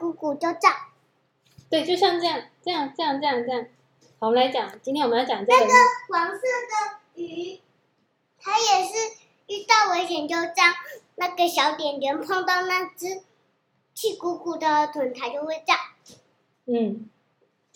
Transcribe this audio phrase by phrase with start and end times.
[0.00, 0.76] 鼓鼓就这样。
[1.68, 3.66] 对，就像这样，这样，这样，这样，这样。
[4.18, 5.58] 好，我们来讲，今天我们要讲这个。
[5.60, 5.72] 那个
[6.08, 7.60] 黄色的鱼，
[8.40, 8.94] 它也是
[9.46, 10.74] 遇到危险就这样，
[11.16, 13.22] 那个小点点碰到那只
[13.92, 15.80] 气鼓鼓的豚，它就会这样。
[16.64, 17.10] 嗯，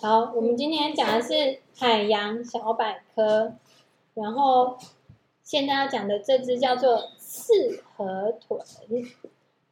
[0.00, 3.52] 好，我们今天讲的是海洋小百科，
[4.14, 4.78] 然后
[5.42, 8.58] 现在要讲的这只叫做四河豚。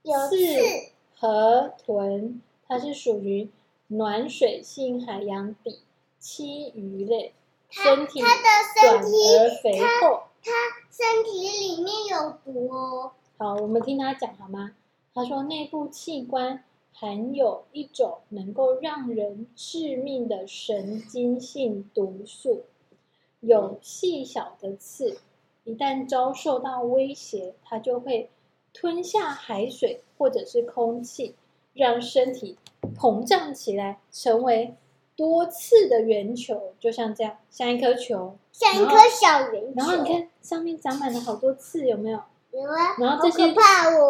[0.04, 3.48] 刺河豚，它是属于
[3.88, 5.80] 暖水性海洋底
[6.20, 7.34] 栖鱼类，
[7.70, 10.22] 身体短而肥厚。
[10.42, 10.50] 它
[10.90, 13.12] 身体里面有毒哦。
[13.38, 14.72] 好，我们听他讲好吗？
[15.14, 22.64] 他说内部器官含有一种能够让人致命的神经性毒素，
[23.40, 25.18] 有细小的刺，
[25.64, 28.30] 一旦遭受到威胁，它就会
[28.72, 31.34] 吞下海水或者是空气，
[31.74, 32.56] 让身体
[32.96, 34.74] 膨胀起来，成为
[35.14, 39.72] 多刺的圆球，就像这样，像一颗球，像一颗小圆球。
[39.76, 42.18] 然后你看上面长满了好多刺，有没有？
[42.52, 42.96] 有啊。
[42.98, 43.54] 然后这些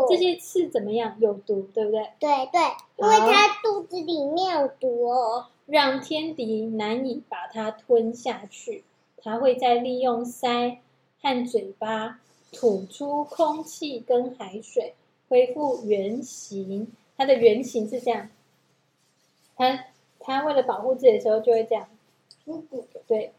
[0.08, 1.16] 这些刺怎么样？
[1.20, 2.10] 有毒，对不对？
[2.18, 2.60] 对对，
[2.96, 8.84] 因为它肚子里面有毒哦，让天敌难以把它吞下去。
[9.24, 10.78] 它会再利用鳃
[11.20, 12.18] 和嘴巴
[12.52, 14.94] 吐出空气跟海水，
[15.28, 16.92] 恢复原形。
[17.16, 18.28] 它的原型是这样，
[19.56, 19.86] 它。
[20.24, 21.88] 它为了保护自己的时候，就会这样。
[23.08, 23.32] 对，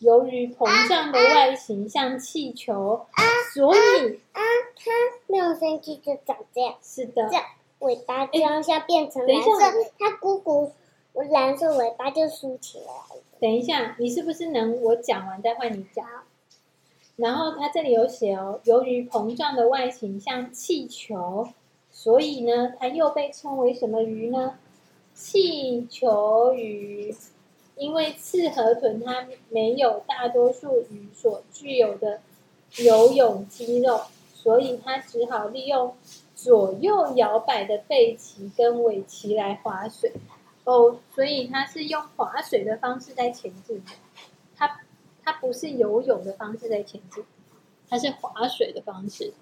[0.00, 3.22] 由于膨胀的外形像气球，啊、
[3.54, 4.42] 所以啊，
[4.76, 4.90] 它
[5.26, 6.74] 没有生气就长这样。
[6.82, 7.42] 是的，这样
[7.78, 10.70] 尾巴这样下变成蓝色，它鼓鼓，
[11.14, 13.22] 我蓝色尾巴就竖起来了。
[13.40, 16.06] 等一下，你是不是能我讲完再换你讲？
[17.18, 21.48] 然后它这里有写哦，由于膨胀的外形像气球，
[21.90, 24.56] 所以呢，它又被称为什么鱼呢？
[25.14, 27.12] 气球鱼，
[27.74, 32.20] 因为刺河豚它没有大多数鱼所具有的
[32.76, 34.02] 游泳肌肉，
[34.32, 35.92] 所以它只好利用
[36.36, 40.12] 左右摇摆的背鳍跟尾鳍来划水。
[40.62, 43.90] 哦，所以它是用划水的方式在前进的，
[45.28, 47.22] 它不是游泳的方式在前进，
[47.86, 49.34] 它是划水的方式。